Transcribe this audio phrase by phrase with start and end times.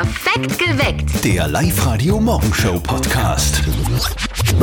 [0.00, 1.22] Perfekt geweckt.
[1.24, 3.60] Der Live-Radio-Morgenshow-Podcast.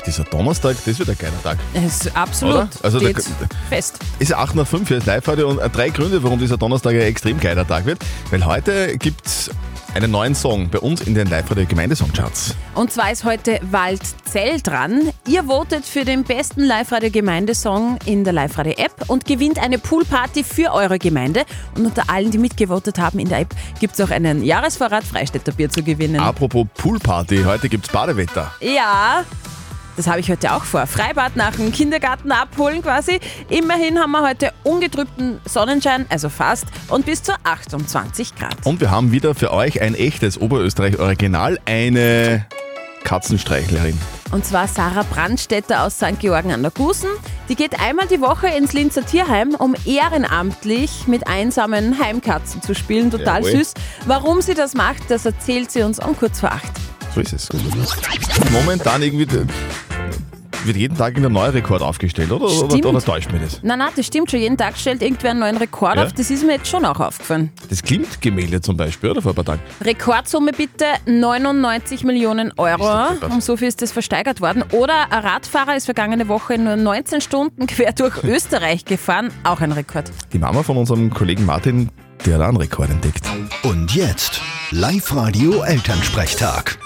[0.03, 1.59] Dieser Donnerstag, das wird ein geiler Tag.
[1.75, 2.55] Es ist absolut.
[2.55, 2.67] Oder?
[2.81, 3.13] Also der-
[3.69, 3.99] fest.
[4.17, 6.95] Ist ja 8 nach 5 hier ist Live-Radio und äh, drei Gründe, warum dieser Donnerstag
[6.95, 7.99] ein extrem geiler Tag wird.
[8.31, 9.51] Weil heute gibt's
[9.97, 12.55] einen neuen Song bei uns in den Live-Radio Gemeindesongcharts.
[12.75, 15.09] Und zwar ist heute Waldzell dran.
[15.27, 20.43] Ihr votet für den besten Live-Radio Gemeindesong in der Live-Radio App und gewinnt eine Poolparty
[20.43, 21.45] für eure Gemeinde.
[21.75, 25.51] Und unter allen, die mitgevotet haben in der App, gibt es auch einen Jahresvorrat Freistädter
[25.51, 26.19] Bier zu gewinnen.
[26.19, 28.53] Apropos Poolparty, heute gibt's Badewetter.
[28.61, 29.25] Ja,
[29.97, 30.87] das habe ich heute auch vor.
[30.87, 33.19] Freibad nach dem Kindergarten abholen quasi.
[33.49, 38.55] Immerhin haben wir heute ungetrübten Sonnenschein, also fast, und bis zu 28 Grad.
[38.63, 42.45] Und wir haben wieder für euch ein echtes Oberösterreich-Original, eine
[43.03, 43.97] Katzenstreichlerin.
[44.31, 46.19] Und zwar Sarah Brandstätter aus St.
[46.19, 47.09] Georgen an der Gusen.
[47.49, 53.09] Die geht einmal die Woche ins Linzer Tierheim, um ehrenamtlich mit einsamen Heimkatzen zu spielen.
[53.09, 53.63] Total Jawohl.
[53.63, 53.73] süß.
[54.05, 56.71] Warum sie das macht, das erzählt sie uns um kurz vor acht.
[57.17, 57.49] So ist es.
[58.51, 59.45] Momentan irgendwie äh,
[60.65, 62.45] wird jeden Tag ein neuer Rekord aufgestellt, oder?
[62.45, 62.85] Oder, Stimmt.
[62.85, 63.59] oder täuscht mir das?
[63.63, 64.39] Na, na, das stimmt schon.
[64.39, 66.03] Jeden Tag stellt irgendwer einen neuen Rekord Ja.
[66.03, 66.13] auf.
[66.13, 67.51] Das ist mir jetzt schon auch aufgefallen.
[67.69, 69.23] Das Klimt-Gemälde zum Beispiel, oder?
[69.23, 69.61] Vor ein paar Tagen.
[69.81, 72.87] Rekordsumme bitte 99 Millionen Euro.
[73.31, 74.63] Um so viel ist das versteigert worden.
[74.71, 79.31] Oder ein Radfahrer ist vergangene Woche nur 19 Stunden quer durch Österreich gefahren.
[79.43, 80.11] Auch ein Rekord.
[80.33, 81.89] Die Mama von unserem Kollegen Martin,
[82.27, 83.25] die hat einen Rekord entdeckt.
[83.63, 86.77] Und jetzt Live-Radio Elternsprechtag.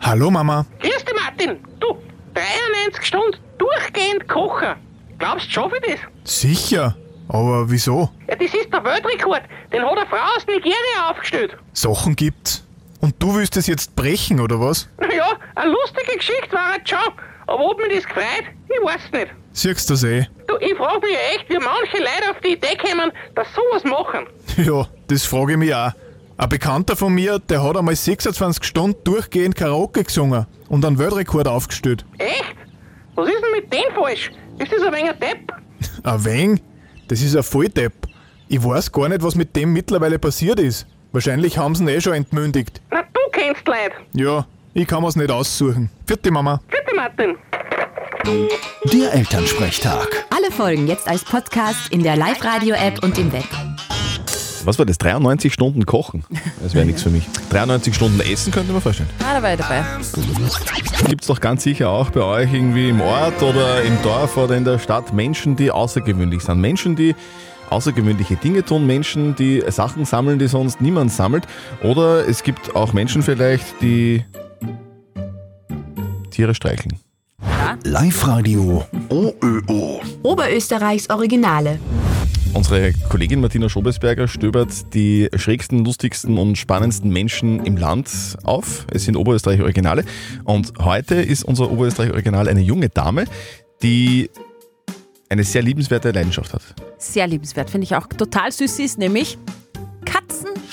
[0.00, 0.66] Hallo Mama.
[0.80, 1.58] Grüß dich, Martin.
[1.78, 1.96] Du,
[2.34, 4.74] 93 Stunden durchgehend kochen.
[5.18, 6.40] Glaubst du, schaffe ich das?
[6.40, 6.96] Sicher.
[7.28, 8.08] Aber wieso?
[8.28, 9.42] Ja, das ist der Weltrekord.
[9.72, 11.56] Den hat eine Frau aus Nigeria aufgestellt.
[11.72, 12.64] Sachen gibt's.
[13.00, 14.88] Und du willst es jetzt brechen, oder was?
[14.98, 16.98] Naja, eine lustige Geschichte war es schon.
[17.46, 19.28] Aber ob mir das gefreut, ich weiß nicht.
[19.52, 20.26] Siehst du das eh?
[20.46, 24.26] Du, ich frage mich echt, wie manche Leute auf die Idee kommen, dass sowas machen.
[24.64, 25.92] Ja, das frage ich mich auch.
[26.40, 31.46] Ein Bekannter von mir, der hat einmal 26 Stunden durchgehend Karaoke gesungen und einen Weltrekord
[31.46, 32.06] aufgestellt.
[32.16, 32.56] Echt?
[33.14, 34.30] Was ist denn mit dem falsch?
[34.58, 35.52] Ist das ein wenig ein Depp?
[36.02, 36.62] Ein wenig?
[37.08, 37.92] Das ist ein Volldepp.
[38.48, 40.86] Ich weiß gar nicht, was mit dem mittlerweile passiert ist.
[41.12, 42.80] Wahrscheinlich haben sie ihn eh schon entmündigt.
[42.90, 43.92] Na, du kennst Leute.
[44.14, 45.90] Ja, ich kann mir's nicht aussuchen.
[46.06, 46.62] Vierte Mama.
[46.70, 47.36] Bitte, Martin.
[48.90, 50.24] Der Elternsprechtag.
[50.34, 53.69] Alle Folgen jetzt als Podcast in der Live-Radio-App und im Web.
[54.64, 54.98] Was war das?
[54.98, 56.24] 93 Stunden kochen?
[56.62, 57.26] Das wäre nichts für mich.
[57.50, 59.08] 93 Stunden essen könnte man vorstellen.
[59.20, 59.84] Ah, dabei, dabei.
[61.08, 64.56] Gibt es doch ganz sicher auch bei euch irgendwie im Ort oder im Dorf oder
[64.56, 66.60] in der Stadt Menschen, die außergewöhnlich sind.
[66.60, 67.14] Menschen, die
[67.70, 71.46] außergewöhnliche Dinge tun, Menschen, die Sachen sammeln, die sonst niemand sammelt.
[71.82, 74.24] Oder es gibt auch Menschen vielleicht, die
[76.30, 76.98] Tiere streicheln.
[77.84, 80.00] Live-Radio OÖO.
[80.22, 81.78] Oberösterreichs Originale.
[82.52, 88.86] Unsere Kollegin Martina Schobesberger stöbert die schrägsten, lustigsten und spannendsten Menschen im Land auf.
[88.92, 90.04] Es sind Oberösterreich Originale.
[90.44, 93.24] Und heute ist unser Oberösterreich Original eine junge Dame,
[93.82, 94.30] die
[95.28, 96.62] eine sehr liebenswerte Leidenschaft hat.
[96.98, 98.80] Sehr liebenswert, finde ich auch total süß.
[98.80, 99.38] Ist nämlich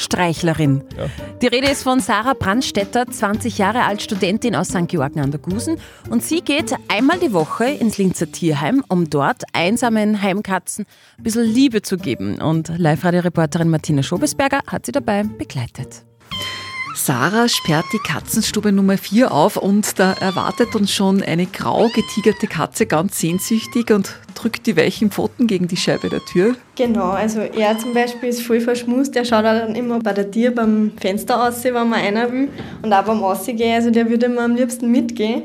[0.08, 0.84] Katzenstreichlerin.
[0.98, 1.10] Ja.
[1.42, 4.88] Die Rede ist von Sarah Brandstätter, 20 Jahre alt, Studentin aus St.
[4.88, 5.78] Georgen an der Gusen.
[6.10, 10.86] Und sie geht einmal die Woche ins Linzer Tierheim, um dort einsamen Heimkatzen
[11.18, 12.42] ein bisschen Liebe zu geben.
[12.42, 16.07] Und Live-Radio-Reporterin Martina Schobesberger hat sie dabei begleitet.
[16.96, 22.48] Sarah sperrt die Katzenstube Nummer 4 auf und da erwartet uns schon eine grau getigerte
[22.48, 26.56] Katze ganz sehnsüchtig und drückt die weichen Pfoten gegen die Scheibe der Tür.
[26.76, 30.30] Genau, also er zum Beispiel ist voll verschmust, der schaut auch dann immer bei der
[30.30, 32.50] Tür beim Fenster aus, wenn man einer will.
[32.82, 35.44] Und auch beim Aussehen, also der würde mir am liebsten mitgehen.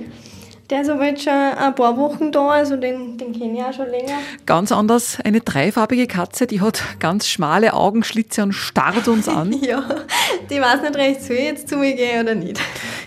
[0.73, 3.75] Der ist aber jetzt schon ein paar Wochen da, also den, den kenne ich auch
[3.75, 4.15] schon länger.
[4.47, 9.53] Ganz anders eine dreifarbige Katze, die hat ganz schmale Augenschlitze und starrt uns an.
[9.63, 9.85] Ja,
[10.51, 12.61] die weiß nicht recht, soll ich jetzt zu mir gehen oder nicht.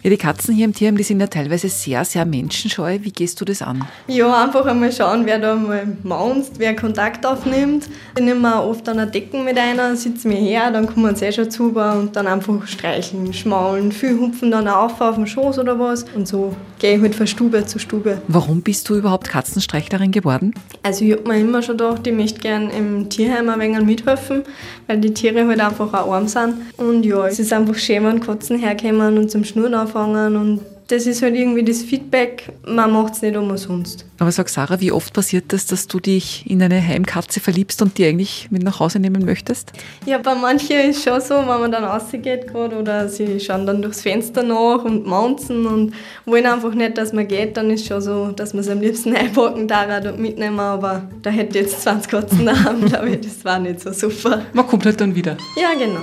[0.05, 2.99] Ja, die Katzen hier im Tierheim, die sind ja teilweise sehr, sehr menschenscheu.
[3.01, 3.87] Wie gehst du das an?
[4.07, 7.89] Ja, einfach einmal schauen, wer da mal maunzt, wer Kontakt aufnimmt.
[8.15, 11.31] Ich nehme oft an der Decken mit einer, sitze mir her, dann kommen sie eh
[11.31, 13.91] schon zu und dann einfach streicheln, schmaulen.
[13.91, 16.05] Viele hupfen dann auch auf, auf den Schoß oder was.
[16.13, 18.21] Und so gehe ich halt von Stube zu Stube.
[18.27, 20.53] Warum bist du überhaupt Katzenstreichlerin geworden?
[20.83, 24.43] Also ich habe mir immer schon gedacht, ich möchte gerne im Tierheim ein wenig mithelfen,
[24.85, 26.57] weil die Tiere halt einfach auch arm sind.
[26.77, 31.07] Und ja, es ist einfach schön, wenn Katzen herkommen und zum Schnurren anfangen und das
[31.07, 34.05] ist halt irgendwie das Feedback, man macht es nicht umsonst.
[34.19, 37.97] Aber sag Sarah, wie oft passiert das, dass du dich in eine Heimkatze verliebst und
[37.97, 39.71] die eigentlich mit nach Hause nehmen möchtest?
[40.05, 43.81] Ja, bei manchen ist schon so, wenn man dann rausgeht gerade oder sie schauen dann
[43.81, 45.95] durchs Fenster nach und mounzen und
[46.25, 49.15] wollen einfach nicht, dass man geht, dann ist schon so, dass man es am liebsten
[49.15, 53.57] einpacken darf und mitnehmen, aber da hätte jetzt 20 Katzen daheim, glaube ich, das war
[53.57, 54.43] nicht so super.
[54.53, 55.35] Man kommt halt dann wieder.
[55.59, 56.01] Ja, genau.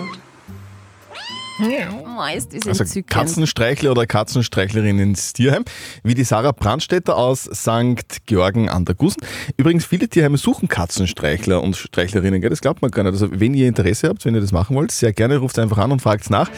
[1.62, 3.06] Oh, ist Also entzückend.
[3.08, 5.64] Katzenstreichler oder Katzenstreichlerin ins Tierheim,
[6.02, 8.26] wie die Sarah Brandstätter aus St.
[8.26, 9.22] Georgen an der Gusen.
[9.56, 12.50] Übrigens, viele Tierheime suchen Katzenstreichler und Streichlerinnen, gell?
[12.50, 13.12] das glaubt man gar nicht.
[13.12, 15.92] Also wenn ihr Interesse habt, wenn ihr das machen wollt, sehr gerne ruft einfach an
[15.92, 16.50] und fragt nach.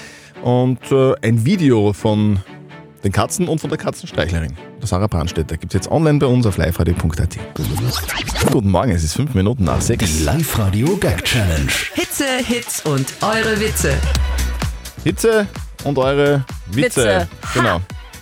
[0.43, 2.41] Und äh, ein Video von
[3.05, 6.47] den Katzen und von der Katzenstreichlerin, der Sarah Brandstätter, gibt es jetzt online bei uns
[6.47, 7.37] auf liveradio.at.
[8.51, 10.05] Guten Morgen, es ist fünf Minuten nach sechs.
[10.19, 11.71] Die Live-Radio Gag Challenge.
[11.93, 13.95] Hitze, Hits und eure Witze.
[15.05, 15.47] Hitze
[15.85, 17.05] und eure Witze.
[17.05, 17.29] Witze.
[17.55, 17.81] Genau.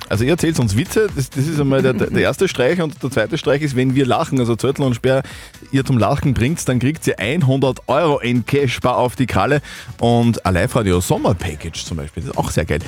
[0.09, 3.11] Also ihr erzählt uns Witze, das, das ist einmal der, der erste Streich und der
[3.11, 5.23] zweite Streich ist, wenn wir lachen, also Zörtel und Sperr,
[5.71, 9.63] ihr zum Lachen bringt, dann kriegt ihr 100 Euro in Cash-Bar auf die Kralle
[10.01, 12.81] und ein Live-Radio Sommer-Package zum Beispiel, das ist auch sehr geil.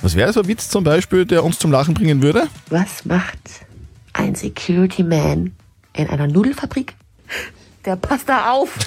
[0.00, 2.48] Was wäre so ein Witz zum Beispiel, der uns zum Lachen bringen würde?
[2.68, 3.38] Was macht
[4.14, 5.52] ein Security Man
[5.92, 6.94] in einer Nudelfabrik?
[7.84, 8.70] Der passt da auf.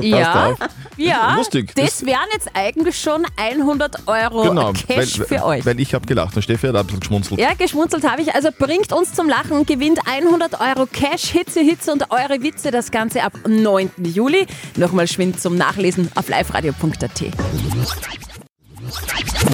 [0.00, 0.58] Ja, auf.
[0.96, 1.74] ja, Lustig.
[1.74, 5.66] das wären jetzt eigentlich schon 100 Euro genau, Cash weil, für euch.
[5.66, 7.38] Weil ich habe gelacht und Steffi hat ein bisschen geschmunzelt.
[7.38, 8.34] Ja, geschmunzelt habe ich.
[8.34, 12.70] Also bringt uns zum Lachen und gewinnt 100 Euro Cash, Hitze, Hitze und eure Witze.
[12.70, 13.90] Das Ganze ab 9.
[14.02, 14.46] Juli.
[14.76, 17.22] Nochmal schwind zum Nachlesen auf liveradio.at.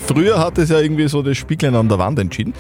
[0.06, 2.55] Früher hat es ja irgendwie so das Spieglein an der Wand entschieden.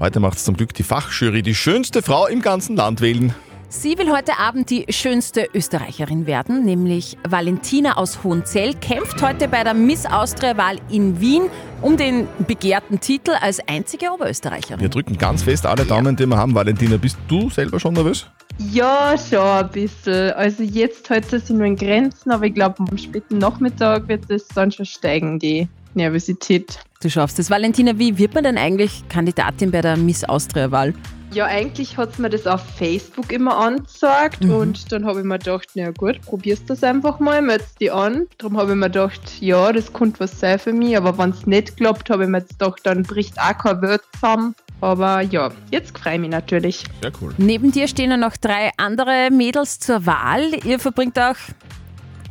[0.00, 3.34] Heute macht es zum Glück die Fachjury, die schönste Frau im ganzen Land wählen.
[3.70, 9.62] Sie will heute Abend die schönste Österreicherin werden, nämlich Valentina aus Hohenzell, kämpft heute bei
[9.62, 11.42] der Miss Austria-Wahl in Wien
[11.82, 14.80] um den begehrten Titel als einzige Oberösterreicherin.
[14.80, 16.54] Wir drücken ganz fest alle Daumen, die wir haben.
[16.54, 18.26] Valentina, bist du selber schon nervös?
[18.56, 20.32] Ja, schon ein bisschen.
[20.32, 24.48] Also jetzt heute sind wir in Grenzen, aber ich glaube, am späten Nachmittag wird es
[24.48, 26.80] dann schon steigen, die Nervosität.
[27.02, 27.50] Du schaffst es.
[27.50, 30.94] Valentina, wie wird man denn eigentlich Kandidatin bei der Miss Austria-Wahl?
[31.32, 35.38] Ja, eigentlich hat es mir das auf Facebook immer angezeigt und dann habe ich mir
[35.38, 38.26] gedacht, na gut, probierst das einfach mal, meldest die an.
[38.38, 41.46] Darum habe ich mir gedacht, ja, das könnte was sein für mich, aber wenn es
[41.46, 44.54] nicht klappt, habe ich mir jetzt gedacht, dann bricht auch kein Wort zusammen.
[44.80, 46.84] Aber ja, jetzt freue ich mich natürlich.
[47.02, 47.34] Sehr cool.
[47.36, 50.54] Neben dir stehen ja noch drei andere Mädels zur Wahl.
[50.64, 51.36] Ihr verbringt auch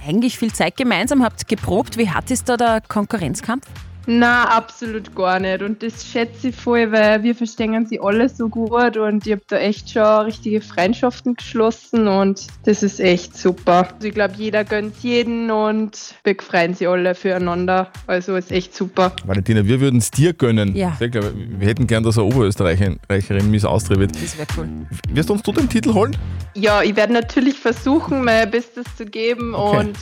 [0.05, 1.97] eigentlich viel Zeit gemeinsam, habt geprobt.
[1.97, 3.67] Wie hart ist da der Konkurrenzkampf?
[4.09, 5.61] Na, absolut gar nicht.
[5.61, 9.41] Und das schätze ich voll, weil wir verstehen sie alle so gut und ich habe
[9.47, 13.89] da echt schon richtige Freundschaften geschlossen und das ist echt super.
[13.93, 17.91] Also ich glaube, jeder gönnt jeden und wir freuen sie alle füreinander.
[18.07, 19.11] Also ist echt super.
[19.25, 20.73] Valentina, wir würden es dir gönnen.
[20.73, 20.95] Ja.
[20.97, 24.15] Sehr klar, Wir hätten gern, dass eine Oberösterreicherin Miss Austria wird.
[24.15, 24.69] Das wäre cool.
[25.09, 26.15] Wirst uns du den Titel holen?
[26.55, 29.79] Ja, ich werde natürlich versuchen, mein Bestes zu geben Okay.
[29.79, 29.97] und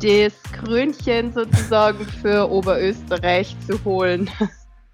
[0.00, 4.30] das Krönchen sozusagen für Oberösterreich zu holen.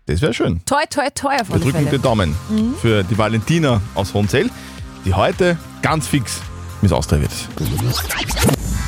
[0.07, 0.61] Das wäre schön.
[0.67, 1.91] Toi, toi, toi auf Wir drücken Fälle.
[1.91, 2.35] die Daumen
[2.81, 4.51] für die Valentina aus Hohenzell,
[5.05, 6.41] die heute ganz fix
[6.83, 7.31] Miss Austria wird.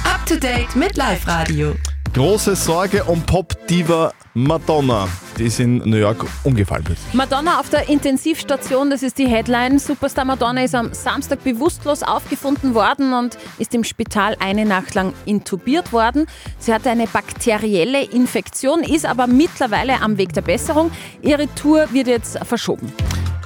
[0.04, 1.74] Up to date mit Live Radio.
[2.12, 6.84] Große Sorge um Pop-Diva Madonna, die ist in New York umgefallen.
[7.12, 9.78] Madonna auf der Intensivstation, das ist die Headline.
[9.78, 15.12] Superstar Madonna ist am Samstag bewusstlos aufgefunden worden und ist im Spital eine Nacht lang
[15.24, 16.26] intubiert worden.
[16.58, 20.90] Sie hatte eine bakterielle Infektion, ist aber mittlerweile am Weg der Besserung.
[21.22, 22.92] Ihre Tour wird jetzt verschoben.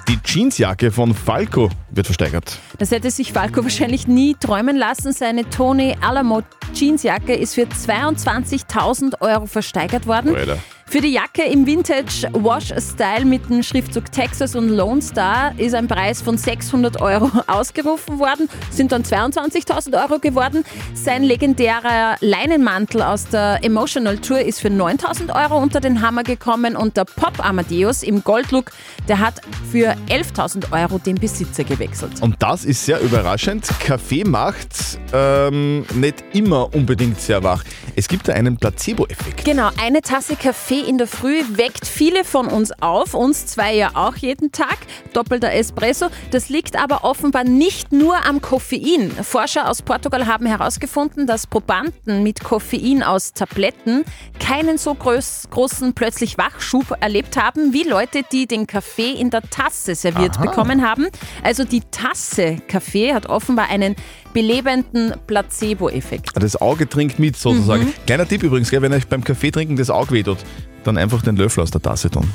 [0.09, 2.59] Die Jeansjacke von Falco wird versteigert.
[2.79, 5.13] Das hätte sich Falco wahrscheinlich nie träumen lassen.
[5.13, 6.43] Seine Tony Alamo
[6.75, 10.35] Jeansjacke ist für 22.000 Euro versteigert worden.
[10.35, 10.59] Alter.
[10.91, 15.73] Für die Jacke im Vintage Wash Style mit dem Schriftzug Texas und Lone Star ist
[15.73, 20.65] ein Preis von 600 Euro ausgerufen worden, sind dann 22.000 Euro geworden.
[20.95, 26.75] Sein legendärer Leinenmantel aus der Emotional Tour ist für 9.000 Euro unter den Hammer gekommen
[26.75, 28.73] und der Pop Amadeus im Goldlook,
[29.07, 32.21] der hat für 11.000 Euro den Besitzer gewechselt.
[32.21, 33.69] Und das ist sehr überraschend.
[33.79, 37.63] Kaffee macht ähm, nicht immer unbedingt sehr wach.
[37.95, 39.45] Es gibt da einen Placebo-Effekt.
[39.45, 43.91] Genau, eine Tasse Kaffee in der Früh weckt viele von uns auf, uns zwei ja
[43.95, 44.79] auch jeden Tag,
[45.13, 46.07] doppelter Espresso.
[46.31, 49.11] Das liegt aber offenbar nicht nur am Koffein.
[49.11, 54.05] Forscher aus Portugal haben herausgefunden, dass Probanden mit Koffein aus Tabletten
[54.39, 59.43] keinen so groß, großen plötzlich Wachschub erlebt haben, wie Leute, die den Kaffee in der
[59.43, 60.47] Tasse serviert Aha.
[60.47, 61.09] bekommen haben.
[61.43, 63.97] Also die Tasse Kaffee hat offenbar einen
[64.33, 66.31] belebenden Placebo-Effekt.
[66.35, 67.85] Das Auge trinkt mit sozusagen.
[67.85, 67.95] Mhm.
[68.07, 70.39] Kleiner Tipp übrigens, gell, wenn euch beim Kaffee trinken das Auge wehtut,
[70.85, 72.33] dann einfach den Löffel aus der Tasse tun.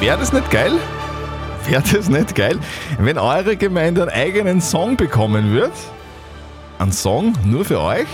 [0.00, 0.72] Wäre das nicht geil?
[1.66, 2.58] Wäre das nicht geil,
[2.98, 5.72] wenn eure Gemeinde einen eigenen Song bekommen wird?
[6.78, 8.08] Ein Song nur für euch?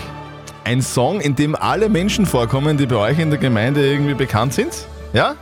[0.64, 4.52] Ein Song, in dem alle Menschen vorkommen, die bei euch in der Gemeinde irgendwie bekannt
[4.52, 4.72] sind?
[5.14, 5.34] Ja?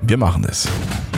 [0.00, 0.68] Wir machen das.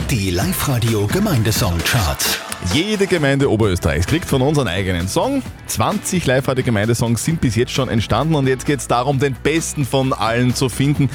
[0.09, 2.46] Die Live-Radio Gemeindesong-Charts.
[2.73, 5.41] Jede Gemeinde Oberösterreichs kriegt von uns einen eigenen Song.
[5.67, 10.13] 20 Live-Radio-Gemeindesongs sind bis jetzt schon entstanden und jetzt geht es darum, den besten von
[10.13, 11.09] allen zu finden.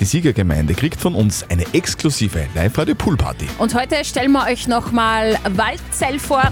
[0.00, 3.46] Die Siegergemeinde kriegt von uns eine exklusive Live-Radio-Poolparty.
[3.58, 6.42] Und heute stellen wir euch nochmal Waldzell vor.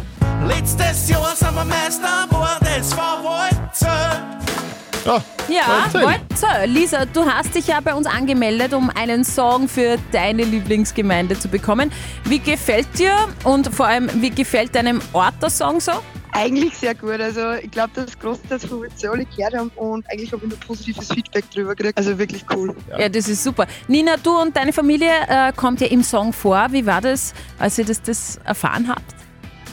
[0.47, 4.66] Letztes Jahr sind wir Meister geworden, es war Waldzell.
[5.07, 6.03] Ja, Ja, Waldzell.
[6.05, 6.71] Waldzell.
[6.71, 11.49] Lisa, du hast dich ja bei uns angemeldet, um einen Song für deine Lieblingsgemeinde zu
[11.49, 11.93] bekommen.
[12.25, 13.13] Wie gefällt dir
[13.45, 15.93] und vor allem, wie gefällt deinem Ort der Song so?
[16.33, 17.21] Eigentlich sehr gut.
[17.21, 20.59] Also ich glaube, dass großteils von Witze alle gehört haben und eigentlich habe ich nur
[20.61, 21.97] positives Feedback drüber gekriegt.
[21.97, 22.75] Also wirklich cool.
[22.99, 23.09] Ja.
[23.09, 23.67] das ist super.
[23.89, 26.67] Nina, du und deine Familie äh, kommt ja im Song vor.
[26.73, 29.15] Wie war das, als ihr das, das erfahren habt?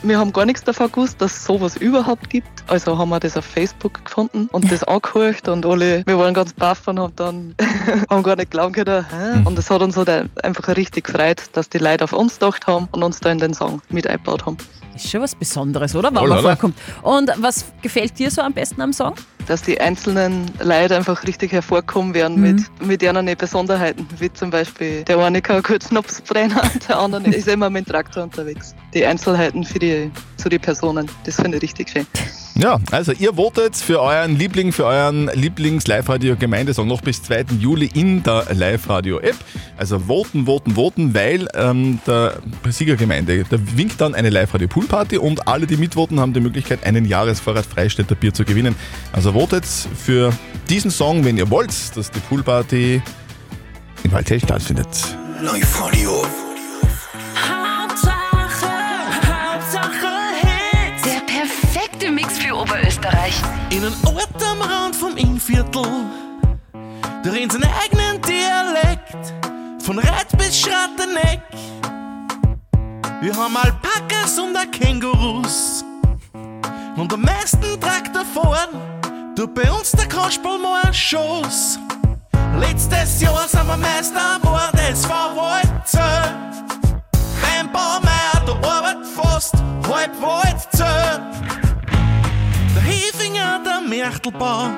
[0.06, 2.50] Wir haben gar nichts davon gewusst, dass es sowas überhaupt gibt.
[2.68, 6.52] Also haben wir das auf Facebook gefunden und das angehört und alle, wir waren ganz
[6.52, 7.56] baff und haben dann
[8.10, 9.06] haben gar nicht glauben können.
[9.10, 9.42] Hä?
[9.46, 12.90] Und es hat uns halt einfach richtig gefreut, dass die Leute auf uns gedacht haben
[12.92, 14.58] und uns da in den Song mit eingebaut haben.
[14.94, 16.10] Ist schon was Besonderes, oder?
[16.10, 16.50] Wenn Voll, man oder?
[16.50, 16.78] vorkommt.
[17.02, 19.16] Und was gefällt dir so am besten am Song?
[19.48, 22.42] Dass die einzelnen Leute einfach richtig hervorkommen werden Mhm.
[22.42, 24.08] mit, mit ihren Besonderheiten.
[24.20, 27.92] Wie zum Beispiel der eine kann gut Schnaps brennen, der andere ist immer mit dem
[27.92, 28.74] Traktor unterwegs.
[28.94, 32.08] Die Einzelheiten für die, zu den Personen, das finde ich richtig schön.
[32.56, 37.46] Ja, also ihr votet für euren Liebling, für euren Lieblings-Live-Radio-Gemeindesong noch bis 2.
[37.60, 39.36] Juli in der Live-Radio-App.
[39.76, 42.38] Also voten, voten, voten, weil ähm, der
[42.70, 47.66] Siegergemeinde, da winkt dann eine Live-Radio-Poolparty und alle, die mitvoten, haben die Möglichkeit, einen Jahresvorrat
[47.66, 48.76] Freistädter Bier zu gewinnen.
[49.14, 50.32] Also votet für
[50.70, 53.02] diesen Song, wenn ihr wollt, dass die Poolparty
[54.04, 54.88] in Waldhell stattfindet.
[55.42, 56.24] Live-Radio.
[63.84, 65.84] In einem Ort am Rand vom Innviertel,
[67.22, 69.34] da redet seinen eigenen Dialekt,
[69.84, 71.42] von Reit bis Schratteneck.
[73.20, 75.84] Wir haben Alpakas und Kängurus
[76.96, 78.70] und am meisten Traktor fahren,
[79.36, 81.78] du bei uns der Kasperl mal einen Schoß.
[82.62, 86.34] Letztes Jahr sind wir Meister geworden, es war Waldzell.
[87.42, 89.56] Beim Baumeier, der arbeitet fast
[89.90, 90.73] halb Waldzell.
[93.96, 94.72] Märtelbau,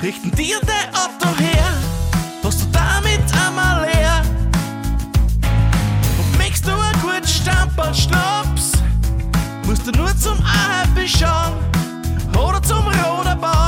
[0.00, 1.72] richten dir dein Auto her,
[2.44, 4.22] hast du damit einmal leer.
[6.16, 8.70] Und möchtest du ein gut Stamperl Schnaps,
[9.66, 11.54] musst du nur zum Aheibe schauen
[12.38, 13.61] oder zum Roderbahn.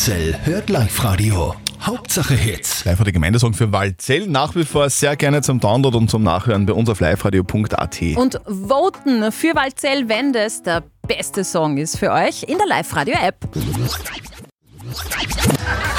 [0.00, 1.54] Ganz Waldzell hört Live-Radio.
[1.82, 2.86] Hauptsache Hits.
[2.86, 6.64] Live Radio Gemeindesong für Waldzell nach wie vor sehr gerne zum Download und zum Nachhören
[6.64, 8.00] bei uns auf liveradio.at.
[8.16, 13.46] Und voten für Waldzell, wenn das der beste Song ist für euch in der Live-Radio-App.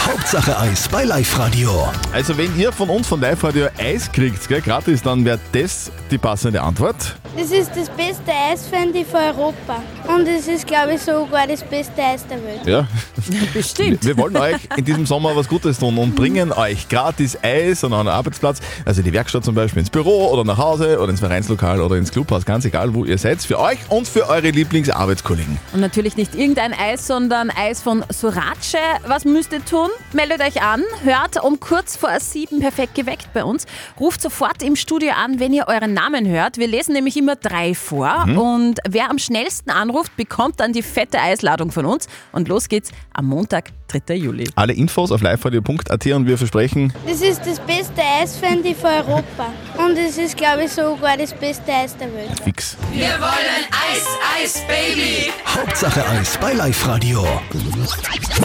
[0.07, 1.87] Hauptsache Eis bei Live-Radio.
[2.11, 5.91] Also wenn ihr von uns von Live Radio Eis kriegt, gell, gratis, dann wäre das
[6.09, 7.20] die passende Antwort.
[7.37, 9.81] Das ist das beste Eis, finde ich, von Europa.
[10.13, 12.65] Und es ist, glaube ich, sogar das beste Eis der Welt.
[12.65, 12.87] Ja.
[13.53, 14.05] Bestimmt.
[14.05, 17.93] Wir wollen euch in diesem Sommer was Gutes tun und bringen euch gratis Eis an
[17.93, 21.79] euren Arbeitsplatz, also die Werkstatt zum Beispiel ins Büro oder nach Hause oder ins Vereinslokal
[21.79, 25.57] oder ins Clubhaus, ganz egal wo ihr seid, für euch und für eure Lieblingsarbeitskollegen.
[25.71, 28.75] Und natürlich nicht irgendein Eis, sondern Eis von Sorace.
[29.07, 29.89] Was müsst ihr tun?
[30.11, 33.67] Meldet euch an, hört um kurz vor sieben perfekt geweckt bei uns.
[33.99, 36.57] Ruft sofort im Studio an, wenn ihr euren Namen hört.
[36.57, 38.37] Wir lesen nämlich immer drei vor Mhm.
[38.37, 42.07] und wer am schnellsten anruft, bekommt dann die fette Eisladung von uns.
[42.31, 44.15] Und los geht's am Montag, 3.
[44.15, 44.49] Juli.
[44.55, 48.89] Alle Infos auf liveradio.at und wir versprechen, Das ist das beste Eis, finde ich, von
[48.89, 49.47] Europa.
[49.77, 52.31] Und es ist, glaube ich, sogar das beste Eis der Welt.
[52.43, 52.77] fix.
[52.93, 54.05] Wir wollen Eis,
[54.41, 55.31] Eis, Baby.
[55.45, 57.25] Hauptsache Eis bei Live-Radio.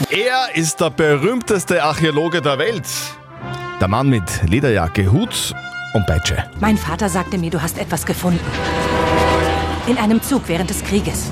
[0.09, 2.85] Er ist der berühmteste Archäologe der Welt.
[3.79, 5.53] Der Mann mit Lederjacke, Hut
[5.93, 6.43] und Peitsche.
[6.59, 8.39] Mein Vater sagte mir, du hast etwas gefunden.
[9.87, 11.29] In einem Zug während des Krieges.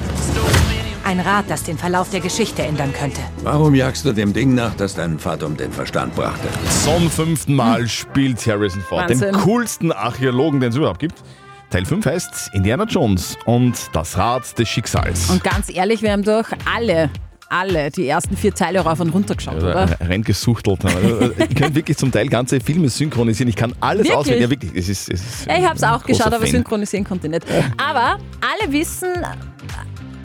[1.03, 3.21] Ein Rad, das den Verlauf der Geschichte ändern könnte.
[3.43, 6.47] Warum jagst du dem Ding nach, das deinen Vater um den Verstand brachte?
[6.83, 9.41] Zum fünften Mal spielt Harrison Ford, den Wahnsinn.
[9.43, 11.21] coolsten Archäologen, den es überhaupt gibt.
[11.69, 15.29] Teil 5 heißt Indiana Jones und das Rad des Schicksals.
[15.29, 16.45] Und ganz ehrlich, wir haben doch
[16.75, 17.09] alle
[17.49, 19.95] alle die ersten vier Teile rauf und runter geschaut, Also, oder?
[20.01, 20.83] reingesuchtelt.
[20.85, 23.49] Also, Ich kann wirklich zum Teil ganze Filme synchronisieren.
[23.49, 24.15] Ich kann alles Wirklich?
[24.17, 24.41] auswählen.
[24.41, 24.71] Ja, wirklich.
[24.75, 26.47] Es ist, es ist Ja, ich habe es auch geschaut, aber Fan.
[26.51, 27.45] synchronisieren konnte ich nicht.
[27.77, 29.09] Aber alle wissen,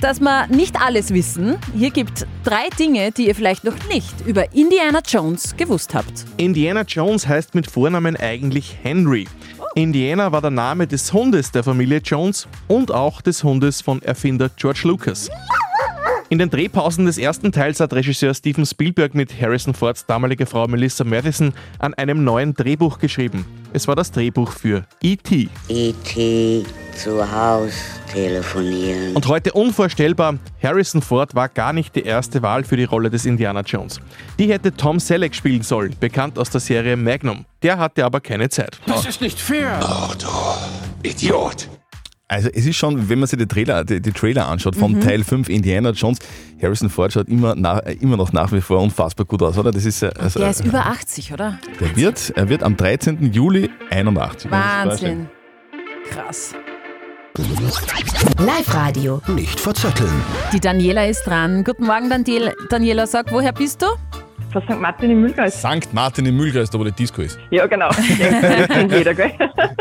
[0.01, 1.57] dass wir nicht alles wissen.
[1.77, 6.25] Hier gibt drei Dinge, die ihr vielleicht noch nicht über Indiana Jones gewusst habt.
[6.39, 9.29] Indiana Jones heißt mit Vornamen eigentlich Henry.
[9.75, 14.51] Indiana war der Name des Hundes der Familie Jones und auch des Hundes von Erfinder
[14.57, 15.31] George Lucas.
[16.33, 20.69] In den Drehpausen des ersten Teils hat Regisseur Steven Spielberg mit Harrison Fords damaliger Frau
[20.69, 23.45] Melissa Matheson an einem neuen Drehbuch geschrieben.
[23.73, 25.49] Es war das Drehbuch für E.T.
[25.67, 26.65] E.T.
[26.95, 27.73] zu Haus
[28.13, 29.17] telefonieren.
[29.17, 33.27] Und heute unvorstellbar, Harrison Ford war gar nicht die erste Wahl für die Rolle des
[33.27, 33.99] Indiana Jones.
[34.39, 37.45] Die hätte Tom Selleck spielen sollen, bekannt aus der Serie Magnum.
[37.65, 38.79] Der hatte aber keine Zeit.
[38.87, 39.81] Das ist nicht fair.
[39.83, 41.69] Oh, du Idiot.
[42.33, 45.01] Also es ist schon, wenn man sich die Trailer, die, die Trailer anschaut von Mhm.
[45.01, 46.19] Teil 5 Indiana Jones,
[46.63, 49.73] Harrison Ford schaut immer, nach, äh, immer noch nach wie vor unfassbar gut aus, oder?
[49.73, 51.59] Das ist, äh, also, Der ist über 80, oder?
[51.81, 53.33] der wird, er wird am 13.
[53.33, 54.49] Juli 81.
[54.49, 55.29] Wahnsinn.
[56.09, 56.55] Krass.
[58.39, 59.21] Live-Radio.
[59.29, 60.13] Nicht verzetteln.
[60.53, 61.65] Die Daniela ist dran.
[61.65, 62.53] Guten Morgen, Daniela.
[62.69, 63.87] Daniela, sag, woher bist du?
[64.53, 64.81] Von St.
[64.81, 65.59] Martin im Mühlkreis.
[65.61, 65.93] St.
[65.93, 67.39] Martin im Mühlkreis, da wo die Disco ist.
[67.51, 67.89] Ja, genau.
[68.19, 69.31] Ja, kennt jeder, gell?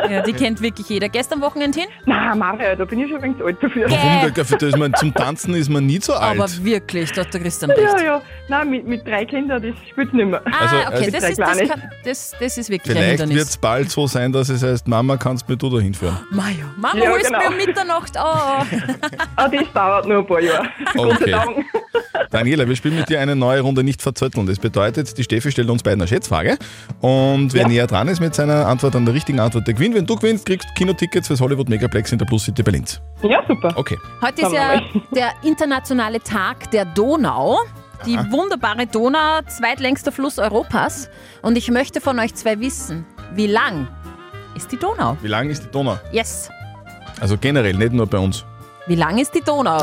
[0.09, 1.09] Ja, die kennt wirklich jeder.
[1.09, 1.89] Gestern Wochenende hin?
[2.05, 3.89] Nein, Mario, da bin ich schon ein wenig zu alt dafür.
[3.89, 4.33] Warum?
[4.33, 6.39] Da- Für das man, zum Tanzen ist man nie so alt.
[6.39, 7.81] Aber wirklich, da hat der Christian recht.
[7.97, 8.21] Ja, ja.
[8.49, 10.41] Nein, mit, mit drei Kindern, das spielt nicht mehr.
[10.45, 13.47] Ah, Also, okay, also- das, ist, das, kann, das, das ist wirklich ein Vielleicht wird
[13.47, 16.17] es bald so sein, dass es heißt, Mama, kannst du mir du da hinführen?
[16.31, 17.39] Maja, Mama, Ja, holst genau.
[17.39, 18.67] mir um Mitternacht an.
[19.35, 20.67] Ah, das dauert noch ein paar Jahre.
[20.97, 21.35] Okay.
[22.29, 24.45] Daniela, wir spielen mit dir eine neue Runde nicht verzötteln.
[24.45, 26.57] Das bedeutet, die Steffi stellt uns beiden eine Schätzfrage
[26.99, 29.95] und wer näher dran ist mit seiner Antwort an der richtigen Antwort, der gewinnt.
[29.95, 33.01] Wenn du gewinnst, kriegst du Kinotickets fürs Hollywood Megaplex in der Plus City Berlins.
[33.23, 33.71] Ja, super.
[33.75, 33.97] Okay.
[34.21, 34.81] Heute ist ja
[35.15, 37.57] der internationale Tag der Donau.
[38.05, 41.09] Die wunderbare Donau, zweitlängster Fluss Europas.
[41.41, 43.87] Und ich möchte von euch zwei wissen, wie lang
[44.55, 45.17] ist die Donau?
[45.21, 45.97] Wie lang ist die Donau?
[46.11, 46.49] Yes.
[47.19, 48.45] Also generell, nicht nur bei uns.
[48.87, 49.81] Wie lang ist die Donau?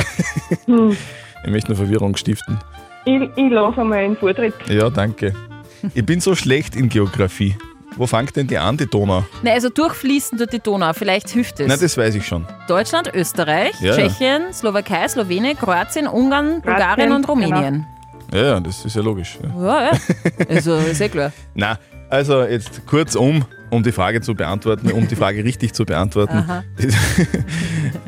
[1.44, 2.58] Ich möchte nur Verwirrung stiften.
[3.04, 4.54] Ich, ich lasse einmal einen Vortritt.
[4.68, 5.32] Ja, danke.
[5.94, 7.56] Ich bin so schlecht in Geografie.
[7.94, 9.24] Wo fängt denn die an, die Donau?
[9.42, 11.68] Na, also durchfließen durch die Donau, vielleicht hilft es.
[11.68, 12.44] Na, das weiß ich schon.
[12.66, 14.08] Deutschland, Österreich, Ja, ja.
[14.08, 17.86] Tschechien, Slowakei, Slowenien, Kroatien, Ungarn, Bulgarien und Rumänien.
[18.32, 19.38] Ja, ja, das ist ja logisch.
[19.42, 19.64] Ja.
[19.64, 19.92] Ja, ja.
[20.48, 21.32] Also, ist eh klar.
[21.54, 26.38] Na, also jetzt kurzum, um die Frage zu beantworten, um die Frage richtig zu beantworten.
[26.38, 26.64] Aha.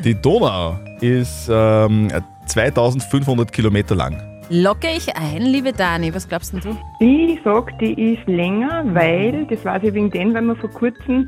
[0.03, 2.09] Die Donau ist ähm,
[2.45, 4.21] 2500 Kilometer lang.
[4.51, 6.75] Locke ich ein, liebe Dani, was glaubst denn du?
[6.99, 11.27] Ich sag, die ist länger, weil, das weiß ich wegen dem, weil wir vor kurzem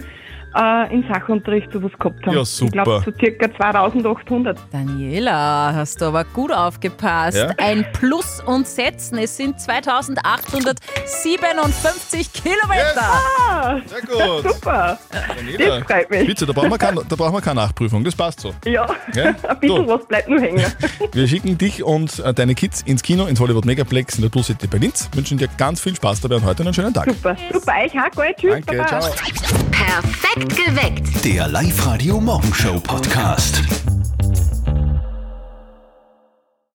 [0.55, 2.35] äh, in Sachunterricht sowas gehabt haben.
[2.35, 2.71] Ja, Ich super.
[2.71, 4.57] glaube, so circa 2800.
[4.71, 7.37] Daniela, hast du aber gut aufgepasst.
[7.37, 7.49] Ja?
[7.57, 13.01] Ein Plus und Setzen, es sind 2857 Kilometer.
[13.49, 14.43] Ah, Sehr gut.
[14.53, 14.97] Super.
[15.35, 16.25] Daniela, Das freut mich.
[16.27, 18.53] Bitte, da brauchen, wir kein, da brauchen wir keine Nachprüfung, das passt so.
[18.65, 19.33] Ja, Ja?
[19.47, 19.87] ein bisschen So.
[19.87, 20.65] was bleibt nur hängen.
[21.13, 24.47] Wir schicken dich und äh, deine Kids ins Kino, ins Hollywood Megaplex in der Plus
[24.47, 24.93] City Berlin.
[25.13, 27.09] Wünschen dir ganz viel Spaß dabei und heute einen schönen Tag.
[27.09, 28.33] Super, super, ich auch, gell?
[28.37, 28.87] Tschüss, Danke, Baba.
[29.01, 29.11] ciao.
[29.71, 31.23] Perfekt geweckt.
[31.23, 33.90] Der Live-Radio Morgenshow Podcast.